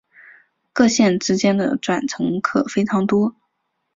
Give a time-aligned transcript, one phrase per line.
[0.73, 3.35] 各线之间的转乘客非常多。